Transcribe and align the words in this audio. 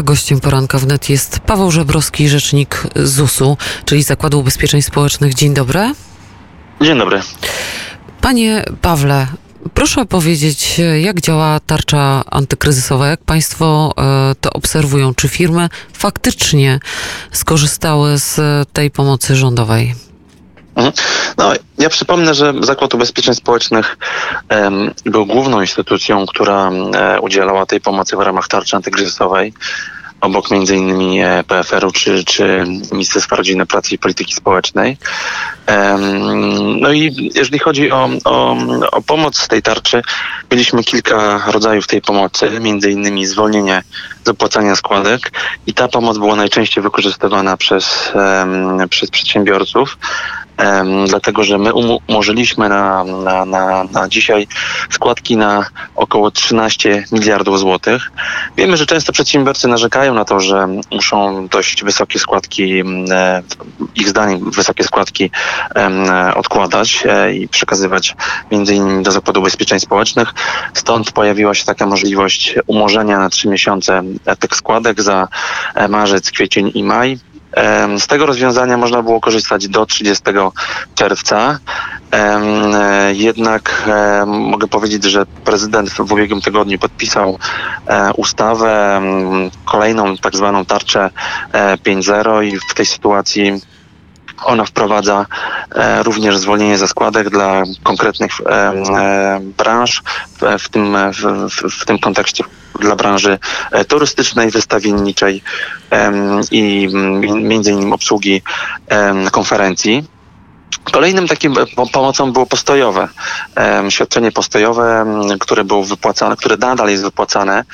A 0.00 0.02
gościem 0.02 0.40
poranka 0.40 0.78
wnet 0.78 1.08
jest 1.10 1.40
Paweł 1.40 1.70
Żebrowski, 1.70 2.28
rzecznik 2.28 2.82
ZUS-u, 2.96 3.56
czyli 3.84 4.02
Zakładu 4.02 4.40
Ubezpieczeń 4.40 4.82
Społecznych. 4.82 5.34
Dzień 5.34 5.54
dobry. 5.54 5.92
Dzień 6.80 6.98
dobry. 6.98 7.20
Panie 8.20 8.64
Pawle, 8.80 9.26
proszę 9.74 10.06
powiedzieć, 10.06 10.80
jak 11.02 11.20
działa 11.20 11.60
tarcza 11.60 12.24
antykryzysowa? 12.30 13.06
Jak 13.08 13.20
Państwo 13.20 13.94
e, 13.98 14.34
to 14.40 14.50
obserwują? 14.50 15.14
Czy 15.14 15.28
firmy 15.28 15.68
faktycznie 15.92 16.80
skorzystały 17.32 18.18
z 18.18 18.38
tej 18.72 18.90
pomocy 18.90 19.36
rządowej? 19.36 19.94
Mhm. 20.76 20.92
No, 21.38 21.52
ja 21.78 21.88
przypomnę, 21.88 22.34
że 22.34 22.54
Zakład 22.60 22.94
Ubezpieczeń 22.94 23.34
Społecznych 23.34 23.96
um, 24.50 24.94
był 25.04 25.26
główną 25.26 25.60
instytucją, 25.60 26.26
która 26.26 26.68
um, 26.68 26.90
udzielała 27.20 27.66
tej 27.66 27.80
pomocy 27.80 28.16
w 28.16 28.20
ramach 28.20 28.48
tarczy 28.48 28.76
antykryzysowej 28.76 29.52
obok 30.20 30.50
innymi 30.50 31.20
e, 31.20 31.44
PFR-u 31.48 31.92
czy, 31.92 32.24
czy 32.24 32.64
Ministerstwa 32.92 33.36
Rodziny, 33.36 33.66
Pracy 33.66 33.94
i 33.94 33.98
Polityki 33.98 34.34
Społecznej. 34.34 34.96
No 36.80 36.92
i 36.92 37.30
jeżeli 37.34 37.58
chodzi 37.58 37.92
o, 37.92 38.08
o, 38.24 38.56
o 38.92 39.02
pomoc 39.02 39.38
z 39.38 39.48
tej 39.48 39.62
tarczy, 39.62 40.02
mieliśmy 40.50 40.84
kilka 40.84 41.42
rodzajów 41.46 41.86
tej 41.86 42.02
pomocy, 42.02 42.60
między 42.60 42.90
innymi 42.90 43.26
zwolnienie 43.26 43.82
z 44.24 44.28
opłacania 44.28 44.76
składek 44.76 45.32
i 45.66 45.74
ta 45.74 45.88
pomoc 45.88 46.18
była 46.18 46.36
najczęściej 46.36 46.82
wykorzystywana 46.82 47.56
przez, 47.56 48.12
przez 48.90 49.10
przedsiębiorców 49.10 49.98
dlatego 51.06 51.44
że 51.44 51.58
my 51.58 51.72
umorzyliśmy 52.08 52.68
na, 52.68 53.04
na, 53.04 53.44
na, 53.44 53.84
na 53.84 54.08
dzisiaj 54.08 54.46
składki 54.90 55.36
na 55.36 55.66
około 55.96 56.30
13 56.30 57.04
miliardów 57.12 57.60
złotych. 57.60 58.12
Wiemy, 58.56 58.76
że 58.76 58.86
często 58.86 59.12
przedsiębiorcy 59.12 59.68
narzekają 59.68 60.14
na 60.14 60.24
to, 60.24 60.40
że 60.40 60.68
muszą 60.90 61.48
dość 61.48 61.84
wysokie 61.84 62.18
składki, 62.18 62.82
e, 63.10 63.42
ich 63.94 64.08
zdaniem 64.08 64.50
wysokie 64.50 64.84
składki 64.84 65.30
odkładać 66.34 67.04
e, 67.06 67.34
i 67.34 67.48
przekazywać 67.48 68.16
między 68.50 68.74
innymi 68.74 69.02
do 69.02 69.12
Zakładu 69.12 69.40
Ubezpieczeń 69.40 69.80
Społecznych. 69.80 70.34
Stąd 70.74 71.12
pojawiła 71.12 71.54
się 71.54 71.64
taka 71.64 71.86
możliwość 71.86 72.54
umorzenia 72.66 73.18
na 73.18 73.28
trzy 73.28 73.48
miesiące 73.48 74.02
tych 74.40 74.56
składek 74.56 75.02
za 75.02 75.28
e, 75.74 75.88
marzec, 75.88 76.30
kwiecień 76.30 76.70
i 76.74 76.84
maj. 76.84 77.18
Z 77.98 78.06
tego 78.06 78.26
rozwiązania 78.26 78.76
można 78.76 79.02
było 79.02 79.20
korzystać 79.20 79.68
do 79.68 79.86
30 79.86 80.24
czerwca. 80.94 81.58
Jednak 83.12 83.88
mogę 84.26 84.68
powiedzieć, 84.68 85.04
że 85.04 85.26
prezydent 85.44 85.90
w 85.90 86.00
ubiegłym 86.00 86.40
tygodniu 86.40 86.78
podpisał 86.78 87.38
e, 87.86 88.12
ustawę, 88.16 89.02
kolejną 89.64 90.16
tak 90.16 90.36
zwaną 90.36 90.64
tarczę 90.64 91.10
5.0 91.52 92.40
e, 92.40 92.46
i 92.46 92.58
w 92.70 92.74
tej 92.74 92.86
sytuacji 92.86 93.60
ona 94.44 94.64
wprowadza 94.64 95.26
e, 95.74 96.02
również 96.02 96.38
zwolnienie 96.38 96.78
ze 96.78 96.88
składek 96.88 97.30
dla 97.30 97.62
konkretnych 97.82 98.32
branż, 99.56 100.02
w 100.58 100.68
tym, 100.68 100.96
w, 101.12 101.60
w, 101.70 101.84
tym 101.84 101.98
kontekście 101.98 102.44
dla 102.80 102.96
branży 102.96 103.38
e, 103.72 103.84
turystycznej, 103.84 104.50
wystawienniczej 104.50 105.42
i 106.50 106.88
między 107.34 107.70
innymi 107.70 107.92
obsługi 107.92 108.42
konferencji. 109.32 110.15
Kolejnym 110.92 111.28
takim 111.28 111.54
e, 111.58 111.86
pomocą 111.92 112.32
było 112.32 112.46
postojowe. 112.46 113.08
Świadczenie 113.88 114.32
postojowe, 114.32 115.06
które 115.40 115.64
było 115.64 115.84
wypłacane, 115.84 116.36
które 116.36 116.56
nadal 116.56 116.88
jest 116.88 117.02
wypłacane, 117.02 117.64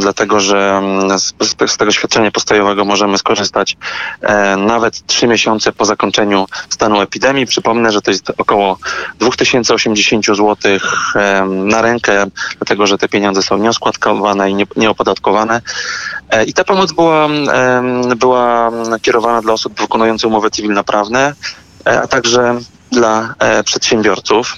dlatego 0.00 0.40
że 0.40 0.82
z, 1.66 1.76
tego 1.76 1.92
świadczenia 1.92 2.30
postojowego 2.30 2.84
możemy 2.84 3.18
skorzystać 3.18 3.76
nawet 4.58 5.06
trzy 5.06 5.26
miesiące 5.26 5.72
po 5.72 5.84
zakończeniu 5.84 6.46
stanu 6.68 7.00
epidemii. 7.00 7.46
Przypomnę, 7.46 7.92
że 7.92 8.02
to 8.02 8.10
jest 8.10 8.32
około 8.38 8.78
2080 9.18 10.26
zł 10.26 10.56
na 11.46 11.82
rękę, 11.82 12.26
dlatego 12.58 12.86
że 12.86 12.98
te 12.98 13.08
pieniądze 13.08 13.42
są 13.42 13.58
nieoskładkowane 13.58 14.50
i 14.50 14.66
nieopodatkowane. 14.76 15.60
E, 16.30 16.44
I 16.44 16.52
ta 16.52 16.64
pomoc 16.64 16.92
była, 16.92 17.28
była 18.16 18.70
kierowana 19.02 19.42
dla 19.42 19.52
osób 19.52 19.80
wykonujących 19.80 20.28
umowy 20.28 20.50
cywilnoprawne, 20.50 21.16
E, 21.16 21.34
a 21.86 22.06
także 22.06 22.58
dla 22.92 23.34
e, 23.38 23.64
przedsiębiorców. 23.64 24.52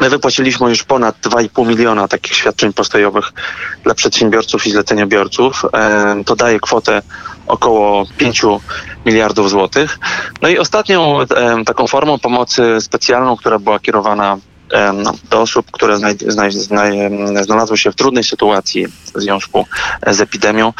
My 0.00 0.10
wypłaciliśmy 0.10 0.68
już 0.68 0.82
ponad 0.82 1.16
2,5 1.20 1.66
miliona 1.66 2.08
takich 2.08 2.36
świadczeń 2.36 2.72
postojowych 2.72 3.32
dla 3.84 3.94
przedsiębiorców 3.94 4.66
i 4.66 4.70
zleceniobiorców. 4.70 5.62
E, 5.74 6.24
to 6.26 6.36
daje 6.36 6.60
kwotę 6.60 7.02
około 7.46 8.06
5 8.18 8.42
miliardów 9.06 9.50
złotych. 9.50 9.98
No 10.42 10.48
i 10.48 10.58
ostatnią 10.58 11.18
taką 11.66 11.86
formą 11.86 12.18
pomocy 12.18 12.80
specjalną, 12.80 13.36
która 13.36 13.58
była 13.58 13.78
kierowana 13.78 14.38
do 15.30 15.40
osób, 15.40 15.66
które 15.70 15.96
znalazły 17.42 17.78
się 17.78 17.92
w 17.92 17.96
trudnej 17.96 18.24
sytuacji 18.24 18.86
w 18.86 19.12
związku 19.14 19.66
z 20.06 20.20
epidemią. 20.20 20.72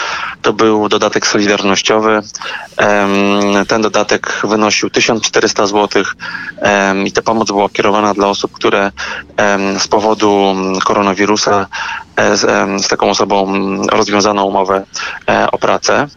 To 0.42 0.52
był 0.52 0.88
dodatek 0.88 1.26
solidarnościowy. 1.26 2.20
Ten 3.68 3.82
dodatek 3.82 4.40
wynosił 4.44 4.90
1400 4.90 5.66
zł 5.66 6.02
i 7.04 7.12
ta 7.12 7.22
pomoc 7.22 7.48
była 7.48 7.68
kierowana 7.68 8.14
dla 8.14 8.28
osób, 8.28 8.52
które 8.52 8.92
z 9.78 9.88
powodu 9.88 10.54
koronawirusa 10.84 11.66
e, 12.16 12.36
z, 12.36 12.40
z 12.84 12.88
taką 12.88 13.10
osobą 13.10 13.52
rozwiązano 13.86 14.44
umowę 14.44 14.84
e, 15.28 15.50
o 15.50 15.58
pracę. 15.58 16.08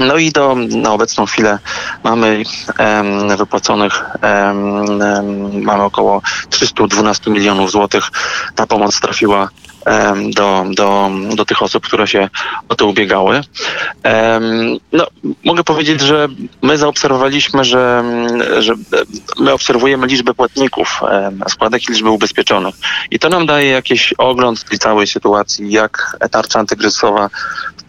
No 0.00 0.16
i 0.16 0.32
do, 0.32 0.54
na 0.54 0.92
obecną 0.92 1.26
chwilę 1.26 1.58
mamy 2.04 2.42
um, 2.78 3.36
wypłaconych, 3.36 4.04
um, 4.22 5.62
mamy 5.64 5.82
około 5.82 6.22
312 6.50 7.30
milionów 7.30 7.70
złotych. 7.70 8.10
Ta 8.54 8.66
pomoc 8.66 9.00
trafiła 9.00 9.48
do, 10.34 10.64
do, 10.74 11.10
do 11.34 11.44
tych 11.44 11.62
osób, 11.62 11.86
które 11.86 12.06
się 12.06 12.28
o 12.68 12.74
to 12.74 12.86
ubiegały. 12.86 13.40
No, 14.92 15.06
mogę 15.44 15.64
powiedzieć, 15.64 16.00
że 16.00 16.28
my 16.62 16.78
zaobserwowaliśmy, 16.78 17.64
że, 17.64 18.04
że 18.58 18.74
my 19.38 19.52
obserwujemy 19.52 20.06
liczbę 20.06 20.34
płatników 20.34 21.00
składek 21.48 21.88
i 21.88 21.92
liczbę 21.92 22.10
ubezpieczonych. 22.10 22.74
I 23.10 23.18
to 23.18 23.28
nam 23.28 23.46
daje 23.46 23.70
jakiś 23.70 24.12
ogląd 24.12 24.64
tej 24.64 24.78
całej 24.78 25.06
sytuacji, 25.06 25.70
jak 25.70 26.16
tarcza 26.30 26.58
antykryzysowa 26.58 27.30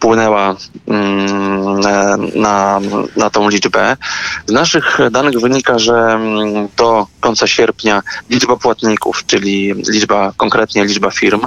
wpłynęła 0.00 0.56
mm, 0.88 1.80
na, 2.34 2.80
na 3.16 3.30
tą 3.30 3.48
liczbę. 3.48 3.96
Z 4.46 4.52
naszych 4.52 4.98
danych 5.10 5.40
wynika, 5.40 5.78
że 5.78 6.20
do 6.76 7.06
końca 7.20 7.46
sierpnia 7.46 8.02
liczba 8.30 8.56
płatników, 8.56 9.26
czyli 9.26 9.74
liczba, 9.88 10.32
konkretnie 10.36 10.84
liczba 10.84 11.10
firm, 11.10 11.40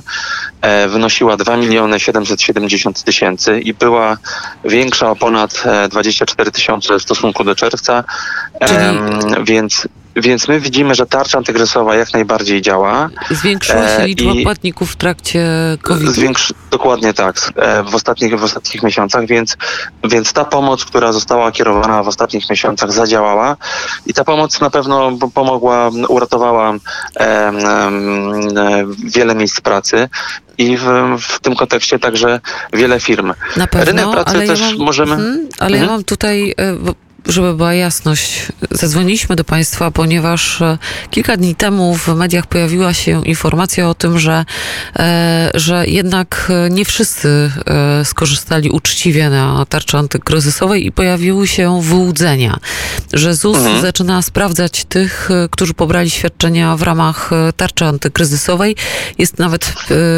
e, 0.61 0.87
wynosiła 0.87 1.37
2 1.37 1.57
miliony 1.57 1.99
770 1.99 3.03
tysięcy 3.03 3.59
i 3.59 3.73
była 3.73 4.17
większa 4.65 5.09
o 5.11 5.15
ponad 5.15 5.63
24 5.89 6.49
e, 6.49 6.51
tysiące 6.51 6.99
w 6.99 7.01
stosunku 7.01 7.43
do 7.43 7.55
czerwca, 7.55 8.03
czyli... 8.59 8.79
więc 9.43 9.87
więc 10.15 10.47
my 10.47 10.59
widzimy, 10.59 10.95
że 10.95 11.05
tarcza 11.05 11.37
antykryzysowa 11.37 11.95
jak 11.95 12.13
najbardziej 12.13 12.61
działa. 12.61 13.09
Zwiększyła 13.31 13.87
się 13.87 14.03
e, 14.03 14.07
liczba 14.07 14.31
e, 14.31 14.43
płatników 14.43 14.91
w 14.91 14.95
trakcie 14.95 15.47
COVID. 15.81 16.09
Zwiększy, 16.09 16.53
dokładnie 16.71 17.13
tak, 17.13 17.51
e, 17.55 17.83
w 17.83 17.95
ostatnich, 17.95 18.39
w 18.39 18.43
ostatnich 18.43 18.83
miesiącach, 18.83 19.25
więc, 19.25 19.57
więc 20.03 20.33
ta 20.33 20.45
pomoc, 20.45 20.85
która 20.85 21.11
została 21.11 21.51
kierowana 21.51 22.03
w 22.03 22.07
ostatnich 22.07 22.49
miesiącach 22.49 22.91
zadziałała 22.91 23.57
i 24.05 24.13
ta 24.13 24.23
pomoc 24.23 24.61
na 24.61 24.69
pewno 24.69 25.17
pomogła, 25.33 25.89
uratowała 26.07 26.73
e, 27.19 27.51
wiele 29.05 29.35
miejsc 29.35 29.61
pracy 29.61 30.09
i 30.57 30.77
w, 30.77 30.83
w, 31.19 31.39
tym 31.39 31.55
kontekście 31.55 31.99
także 31.99 32.39
wiele 32.73 32.99
firm. 32.99 33.33
Na 33.57 33.67
pewno, 33.67 33.85
Rynek 33.85 34.11
pracy 34.11 34.47
też 34.47 34.59
ja 34.59 34.65
mam, 34.65 34.77
możemy. 34.77 35.13
Mm, 35.13 35.49
ale 35.59 35.77
mhm. 35.77 35.83
ja 35.83 35.91
mam 35.91 36.03
tutaj, 36.03 36.53
e, 36.57 36.77
żeby 37.25 37.53
była 37.53 37.73
jasność, 37.73 38.47
zadzwoniliśmy 38.71 39.35
do 39.35 39.43
Państwa, 39.43 39.91
ponieważ 39.91 40.61
e, 40.61 40.77
kilka 41.11 41.37
dni 41.37 41.55
temu 41.55 41.95
w 41.95 42.07
mediach 42.07 42.47
pojawiła 42.47 42.93
się 42.93 43.25
informacja 43.25 43.89
o 43.89 43.93
tym, 43.93 44.19
że, 44.19 44.45
e, 44.99 45.51
że 45.53 45.87
jednak 45.87 46.51
nie 46.69 46.85
wszyscy 46.85 47.51
e, 47.65 48.05
skorzystali 48.05 48.69
uczciwie 48.69 49.29
na 49.29 49.65
tarczy 49.65 49.97
antykryzysowej 49.97 50.85
i 50.85 50.91
pojawiły 50.91 51.47
się 51.47 51.81
wyłudzenia, 51.81 52.59
że 53.13 53.35
ZUS 53.35 53.57
mhm. 53.57 53.81
zaczyna 53.81 54.21
sprawdzać 54.21 54.85
tych, 54.85 55.29
którzy 55.51 55.73
pobrali 55.73 56.09
świadczenia 56.09 56.77
w 56.77 56.81
ramach 56.81 57.29
tarczy 57.57 57.85
antykryzysowej. 57.85 58.75
Jest 59.17 59.39
nawet 59.39 59.73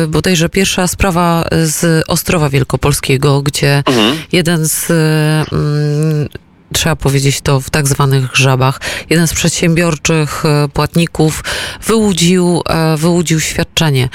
bodajże 0.07 0.49
pierwsza 0.49 0.87
sprawa 0.87 1.47
z 1.63 2.03
Ostrowa 2.07 2.49
Wielkopolskiego, 2.49 3.41
gdzie 3.41 3.83
mhm. 3.87 4.17
jeden 4.31 4.67
z 4.67 4.89
mm, 5.51 6.29
trzeba 6.73 6.95
powiedzieć 6.95 7.41
to 7.41 7.59
w 7.59 7.69
tak 7.69 7.88
zwanych 7.88 8.35
żabach. 8.35 8.79
Jeden 9.09 9.27
z 9.27 9.33
przedsiębiorczych 9.33 10.45
e, 10.45 10.67
płatników 10.73 11.44
wyłudził, 11.85 12.62
e, 12.69 12.97
wyłudził 12.97 13.39
świadczenie. 13.39 14.09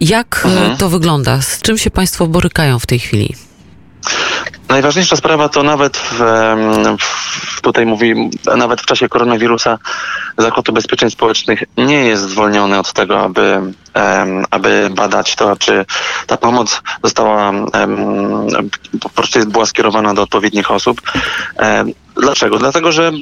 Jak 0.00 0.42
e, 0.44 0.48
mhm. 0.48 0.76
to 0.76 0.88
wygląda? 0.88 1.42
Z 1.42 1.62
czym 1.62 1.78
się 1.78 1.90
Państwo 1.90 2.26
borykają 2.26 2.78
w 2.78 2.86
tej 2.86 2.98
chwili? 2.98 3.34
Najważniejsza 4.68 5.16
sprawa 5.16 5.48
to 5.48 5.62
nawet 5.62 5.96
w, 5.96 6.18
w, 7.00 7.60
tutaj 7.60 7.86
mówi, 7.86 8.30
nawet 8.56 8.80
w 8.80 8.86
czasie 8.86 9.08
koronawirusa 9.08 9.78
Zakład 10.38 10.68
Ubezpieczeń 10.68 11.10
Społecznych 11.10 11.64
nie 11.76 12.04
jest 12.04 12.22
zwolniony 12.22 12.78
od 12.78 12.92
tego, 12.92 13.20
aby, 13.20 13.72
aby 14.50 14.90
badać 14.94 15.36
to, 15.36 15.56
czy 15.56 15.84
ta 16.26 16.36
pomoc 16.36 16.82
została 17.04 17.52
po 19.00 19.08
prostu 19.08 19.46
była 19.46 19.66
skierowana 19.66 20.14
do 20.14 20.22
odpowiednich 20.22 20.70
osób. 20.70 21.00
Dlaczego? 22.16 22.58
Dlatego, 22.58 22.92
że 22.92 23.12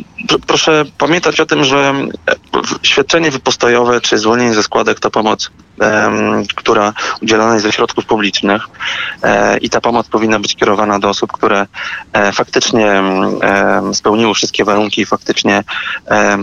proszę 0.47 0.85
pamiętać 0.99 1.41
o 1.41 1.47
tym, 1.47 1.65
że 1.65 1.95
świadczenie 2.83 3.31
wypostojowe 3.31 4.01
czy 4.01 4.19
zwolnienie 4.19 4.55
ze 4.55 4.63
składek 4.63 5.01
to 5.01 5.11
pomoc, 5.11 5.51
która 6.55 6.93
udzielana 7.23 7.53
jest 7.53 7.67
ze 7.67 7.73
środków 7.73 8.07
publicznych 8.07 8.63
e, 9.23 9.59
i 9.59 9.71
ta 9.71 9.81
pomoc 9.81 10.09
powinna 10.09 10.41
być 10.41 10.57
kierowana 10.57 10.99
do 10.99 11.09
osób, 11.09 11.33
które 11.33 11.67
e, 12.13 12.33
faktycznie 12.33 13.03
spełniły 13.93 14.35
wszystkie 14.35 14.65
warunki 14.65 15.01
i 15.01 15.07
faktycznie 15.07 15.65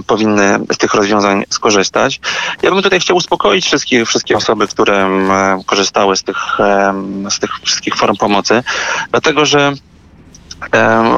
powinny 0.07 0.59
z 0.73 0.77
tych 0.77 0.93
rozwiązań 0.93 1.43
skorzystać. 1.49 2.19
Ja 2.61 2.71
bym 2.71 2.83
tutaj 2.83 2.99
chciał 2.99 3.17
uspokoić 3.17 3.65
wszystkie, 3.65 4.05
wszystkie 4.05 4.37
osoby, 4.37 4.67
które 4.67 5.09
korzystały 5.65 6.15
z 6.15 6.23
tych, 6.23 6.37
z 7.29 7.39
tych 7.39 7.49
wszystkich 7.63 7.95
form 7.95 8.15
pomocy, 8.15 8.63
dlatego 9.11 9.45
że 9.45 9.73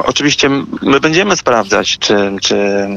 oczywiście 0.04 0.50
my 0.82 1.00
będziemy 1.00 1.36
sprawdzać, 1.36 1.98
czy, 1.98 2.36
czy, 2.42 2.88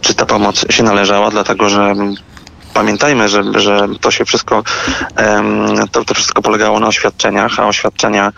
czy 0.00 0.14
ta 0.14 0.26
pomoc 0.26 0.72
się 0.72 0.82
należała, 0.82 1.30
dlatego 1.30 1.68
że 1.68 1.94
pamiętajmy, 2.74 3.28
że, 3.28 3.42
że 3.54 3.88
to 4.00 4.10
się 4.10 4.24
wszystko, 4.24 4.62
to, 5.92 6.04
to 6.04 6.14
wszystko 6.14 6.42
polegało 6.42 6.80
na 6.80 6.86
oświadczeniach, 6.86 7.60
a 7.60 7.66
oświadczenia 7.66 8.32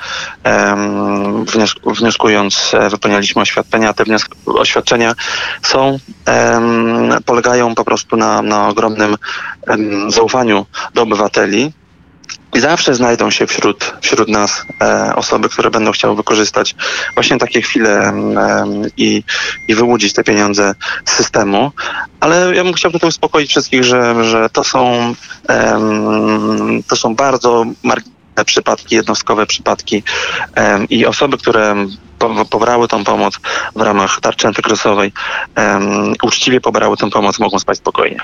wnioskując 1.84 2.74
e, 2.74 2.90
wypełnialiśmy 2.90 3.42
oświadczenia, 3.42 3.92
te 3.92 4.04
oświadczenia 4.46 5.14
są, 5.62 5.98
polegają 7.24 7.74
po 7.74 7.84
prostu 7.84 8.16
na, 8.16 8.42
na 8.42 8.68
ogromnym 8.68 9.16
zaufaniu 10.08 10.66
do 10.94 11.02
obywateli, 11.02 11.72
i 12.56 12.60
zawsze 12.60 12.94
znajdą 12.94 13.30
się 13.30 13.46
wśród, 13.46 13.94
wśród 14.00 14.28
nas 14.28 14.66
e, 14.80 15.12
osoby, 15.16 15.48
które 15.48 15.70
będą 15.70 15.92
chciały 15.92 16.16
wykorzystać 16.16 16.74
właśnie 17.14 17.38
takie 17.38 17.62
chwile 17.62 18.12
i, 18.96 19.22
i 19.68 19.74
wyłudzić 19.74 20.12
te 20.12 20.24
pieniądze 20.24 20.74
z 21.04 21.12
systemu. 21.12 21.72
Ale 22.20 22.56
ja 22.56 22.64
bym 22.64 22.72
chciał 22.72 22.92
tutaj 22.92 23.08
uspokoić 23.08 23.50
wszystkich, 23.50 23.84
że, 23.84 24.24
że 24.24 24.50
to 24.50 24.64
są 24.64 25.14
to 26.88 26.96
są 26.96 27.14
bardzo 27.14 27.64
marginalne 27.82 28.44
przypadki, 28.46 28.94
jednostkowe 28.94 29.46
przypadki 29.46 30.02
i 30.90 31.06
osoby, 31.06 31.38
które 31.38 31.74
pobrały 32.50 32.88
tą 32.88 33.04
pomoc 33.04 33.38
w 33.76 33.80
ramach 33.80 34.20
tarczy 34.20 34.46
antykryzysowej, 34.46 35.12
uczciwie 36.22 36.60
pobrały 36.60 36.96
tę 36.96 37.10
pomoc, 37.10 37.38
mogą 37.38 37.58
spać 37.58 37.78
spokojnie 37.78 38.18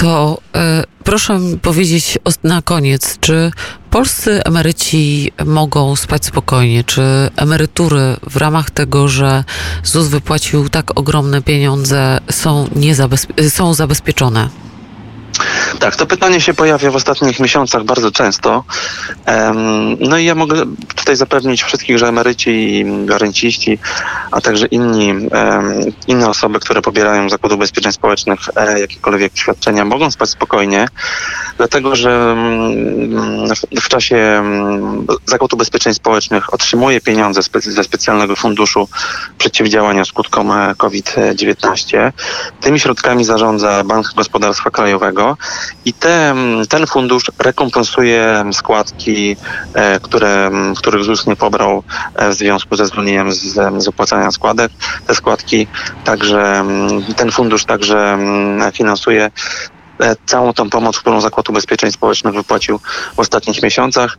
to 0.00 0.38
y, 0.56 0.60
proszę 1.04 1.38
mi 1.38 1.58
powiedzieć 1.58 2.18
na 2.42 2.62
koniec, 2.62 3.18
czy 3.20 3.50
polscy 3.90 4.44
emeryci 4.44 5.32
mogą 5.46 5.96
spać 5.96 6.24
spokojnie? 6.24 6.84
Czy 6.84 7.02
emerytury 7.36 8.16
w 8.30 8.36
ramach 8.36 8.70
tego, 8.70 9.08
że 9.08 9.44
ZUS 9.84 10.08
wypłacił 10.08 10.68
tak 10.68 10.98
ogromne 10.98 11.42
pieniądze, 11.42 12.18
są, 12.30 12.66
niezabezpie- 12.66 13.50
są 13.50 13.74
zabezpieczone? 13.74 14.48
Tak, 15.78 15.96
to 15.96 16.06
pytanie 16.06 16.40
się 16.40 16.54
pojawia 16.54 16.90
w 16.90 16.96
ostatnich 16.96 17.40
miesiącach 17.40 17.84
bardzo 17.84 18.10
często. 18.10 18.64
No 20.00 20.18
i 20.18 20.24
ja 20.24 20.34
mogę 20.34 20.62
tutaj 20.96 21.16
zapewnić 21.16 21.62
wszystkich, 21.62 21.98
że 21.98 22.08
emeryci 22.08 22.50
i 22.50 22.84
renciści, 23.08 23.78
a 24.30 24.40
także 24.40 24.66
inni, 24.66 25.14
inne 26.06 26.28
osoby, 26.28 26.60
które 26.60 26.82
pobierają 26.82 27.28
z 27.28 27.30
Zakładu 27.30 27.54
Ubezpieczeń 27.54 27.92
Społecznych 27.92 28.40
e, 28.56 28.80
jakiekolwiek 28.80 29.32
świadczenia, 29.36 29.84
mogą 29.84 30.10
spać 30.10 30.30
spokojnie, 30.30 30.88
dlatego 31.56 31.96
że 31.96 32.10
mm, 32.10 33.48
w 33.80 33.88
czasie 33.88 34.16
mm, 34.16 35.06
Zakład 35.26 35.52
Ubezpieczeń 35.52 35.94
Społecznych 35.94 36.54
otrzymuje 36.54 37.00
pieniądze 37.00 37.40
ze 37.60 37.84
specjalnego 37.84 38.36
funduszu 38.36 38.88
przeciwdziałania 39.38 40.04
skutkom 40.04 40.50
e, 40.52 40.74
COVID-19. 40.76 42.12
Tymi 42.60 42.80
środkami 42.80 43.24
zarządza 43.24 43.84
Bank 43.84 44.06
Gospodarstwa 44.14 44.70
Krajowego 44.70 45.19
i 45.84 45.92
te, 45.94 46.34
ten 46.68 46.86
fundusz 46.86 47.30
rekompensuje 47.38 48.44
składki, 48.52 49.36
e, 49.74 50.00
które, 50.00 50.50
których 50.76 51.04
ZUS 51.04 51.26
nie 51.26 51.36
pobrał 51.36 51.82
e, 52.14 52.30
w 52.30 52.34
związku 52.34 52.76
ze 52.76 52.86
zwolnieniem 52.86 53.32
z, 53.32 53.54
z 53.78 53.88
opłacania 53.88 54.30
składek. 54.30 54.72
Te 55.06 55.14
składki 55.14 55.68
także, 56.02 56.64
ten 57.16 57.30
fundusz 57.30 57.64
także 57.64 58.18
finansuje 58.74 59.30
całą 60.26 60.52
tą 60.52 60.70
pomoc, 60.70 61.00
którą 61.00 61.20
Zakład 61.20 61.48
Ubezpieczeń 61.48 61.92
Społecznych 61.92 62.34
wypłacił 62.34 62.80
w 63.16 63.18
ostatnich 63.18 63.62
miesiącach. 63.62 64.18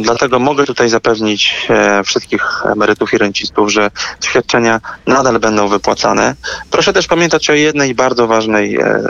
Dlatego 0.00 0.38
mogę 0.38 0.64
tutaj 0.64 0.88
zapewnić 0.88 1.66
e, 1.70 2.04
wszystkich 2.04 2.42
emerytów 2.72 3.14
i 3.14 3.18
rencistów, 3.18 3.72
że 3.72 3.90
świadczenia 4.24 4.80
nadal 5.06 5.38
będą 5.38 5.68
wypłacane. 5.68 6.34
Proszę 6.70 6.92
też 6.92 7.06
pamiętać 7.06 7.50
o 7.50 7.52
jednej 7.52 7.94
bardzo 7.94 8.26
ważnej 8.26 8.76
e, 8.76 9.00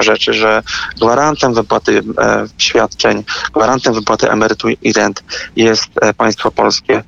rzeczy, 0.00 0.34
że 0.34 0.62
gwarantem 1.00 1.54
wypłaty 1.54 2.02
świadczeń, 2.58 3.24
gwarantem 3.54 3.94
wypłaty 3.94 4.30
emerytur 4.30 4.72
i 4.82 4.92
rent 4.92 5.24
jest 5.56 5.84
państwo 6.16 6.50
polskie, 6.50 7.02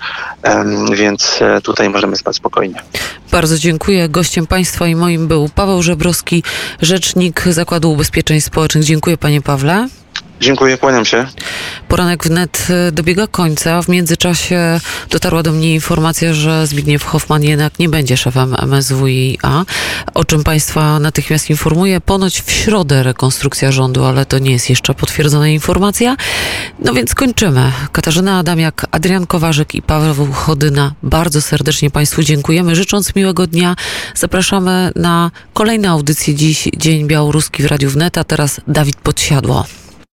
więc 0.92 1.40
tutaj 1.62 1.90
możemy 1.90 2.16
spać 2.16 2.36
spokojnie. 2.36 2.82
Bardzo 3.30 3.58
dziękuję. 3.58 4.08
Gościem 4.08 4.46
państwa 4.46 4.86
i 4.86 4.94
moim 4.94 5.28
był 5.28 5.48
Paweł 5.48 5.82
Żebrowski, 5.82 6.42
rzecznik 6.82 7.42
Zakładu 7.50 7.92
Ubezpieczeń 7.92 8.40
Społecznych. 8.40 8.84
Dziękuję 8.84 9.16
panie 9.16 9.40
Pawle. 9.40 9.88
Dziękuję, 10.40 10.78
kłaniam 10.78 11.04
się. 11.04 11.26
Poranek 11.88 12.24
wnet 12.24 12.66
e, 12.70 12.92
dobiega 12.92 13.26
końca. 13.26 13.82
W 13.82 13.88
międzyczasie 13.88 14.80
dotarła 15.10 15.42
do 15.42 15.52
mnie 15.52 15.74
informacja, 15.74 16.34
że 16.34 16.66
Zbigniew 16.66 17.04
Hoffman 17.04 17.42
jednak 17.42 17.78
nie 17.78 17.88
będzie 17.88 18.16
szefem 18.16 18.56
MSWiA, 18.62 19.64
o 20.14 20.24
czym 20.24 20.44
Państwa 20.44 21.00
natychmiast 21.00 21.50
informuję. 21.50 22.00
Ponoć 22.00 22.40
w 22.40 22.50
środę 22.50 23.02
rekonstrukcja 23.02 23.72
rządu, 23.72 24.04
ale 24.04 24.26
to 24.26 24.38
nie 24.38 24.52
jest 24.52 24.70
jeszcze 24.70 24.94
potwierdzona 24.94 25.48
informacja. 25.48 26.16
No 26.78 26.92
więc 26.94 27.14
kończymy. 27.14 27.72
Katarzyna 27.92 28.38
Adamiak, 28.38 28.86
Adrian 28.90 29.26
Kowarzyk 29.26 29.74
i 29.74 29.82
Paweł 29.82 30.32
Chodyna. 30.32 30.92
Bardzo 31.02 31.42
serdecznie 31.42 31.90
Państwu 31.90 32.22
dziękujemy. 32.22 32.76
Życząc 32.76 33.14
miłego 33.14 33.46
dnia, 33.46 33.76
zapraszamy 34.14 34.92
na 34.96 35.30
kolejne 35.54 35.90
audycje 35.90 36.34
dziś, 36.34 36.68
Dzień 36.76 37.06
Białoruski 37.06 37.62
w 37.62 37.66
Radiu 37.66 37.90
Wnet, 37.90 38.18
a 38.18 38.24
teraz 38.24 38.60
Dawid 38.68 38.96
Podsiadło. 38.96 39.64